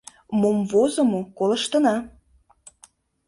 [0.39, 1.95] Мом возымо, колыштына!